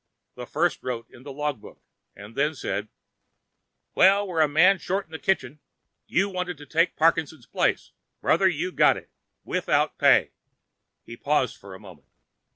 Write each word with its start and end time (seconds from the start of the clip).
The 0.33 0.47
First 0.47 0.81
wrote 0.81 1.07
in 1.11 1.21
the 1.21 1.31
log 1.31 1.61
book, 1.61 1.79
and 2.15 2.33
then 2.35 2.55
said: 2.55 2.87
"Well, 3.93 4.27
we're 4.27 4.41
one 4.41 4.53
man 4.53 4.79
short 4.79 5.05
in 5.05 5.11
the 5.11 5.19
kitchen. 5.19 5.59
You 6.07 6.27
wanted 6.27 6.57
to 6.57 6.65
take 6.65 6.95
Parkinson's 6.95 7.45
place; 7.45 7.91
brother, 8.19 8.47
you've 8.47 8.75
got 8.77 8.97
it—without 8.97 9.99
pay." 9.99 10.31
He 11.03 11.15
paused 11.17 11.55
for 11.55 11.75
a 11.75 11.79
moment. 11.79 12.07